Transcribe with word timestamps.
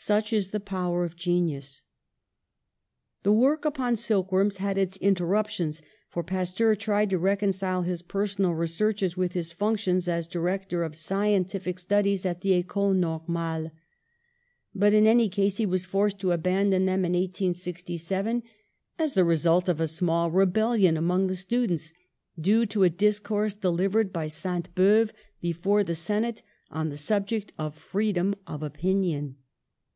Such 0.00 0.32
is 0.32 0.50
the 0.50 0.60
power 0.60 1.04
of 1.04 1.16
genius. 1.16 1.82
The 3.24 3.32
work 3.32 3.64
upon 3.64 3.96
silk 3.96 4.30
worms 4.30 4.58
had 4.58 4.78
its 4.78 4.96
interrup 4.98 5.48
tions, 5.48 5.82
for 6.08 6.22
Pasteur 6.22 6.76
tried 6.76 7.10
to 7.10 7.18
reconcile 7.18 7.82
his 7.82 8.00
personal 8.02 8.54
researches 8.54 9.16
with 9.16 9.32
his 9.32 9.50
functions 9.52 10.06
as 10.08 10.28
director 10.28 10.84
of 10.84 10.92
sci 10.92 11.08
FOR 11.08 11.10
THE 11.10 11.16
NATIONAL 11.16 11.34
WEALTH 11.42 11.50
91 11.56 11.62
entific 11.74 11.80
studies 11.80 12.24
at 12.26 12.40
the 12.42 12.54
Ecole 12.54 12.94
Normale. 12.94 13.70
But 14.72 14.94
in 14.94 15.04
any 15.04 15.28
case 15.28 15.56
he 15.56 15.66
was 15.66 15.84
forced 15.84 16.20
to 16.20 16.30
abandon 16.30 16.86
them 16.86 17.04
in 17.04 17.14
1867, 17.14 18.44
as 19.00 19.14
the 19.14 19.24
result 19.24 19.68
of 19.68 19.80
a 19.80 19.88
small 19.88 20.30
rebellion 20.30 20.96
among 20.96 21.26
the 21.26 21.34
students, 21.34 21.92
due 22.40 22.66
to 22.66 22.84
a 22.84 22.88
discourse 22.88 23.52
delivered 23.52 24.12
by 24.12 24.28
Sainte 24.28 24.72
Beuve 24.76 25.10
before 25.40 25.82
the 25.82 25.96
Senate 25.96 26.42
on 26.70 26.88
the 26.88 26.96
subject 26.96 27.52
of 27.58 27.74
freedom 27.74 28.36
of 28.46 28.62
opinion. 28.62 29.34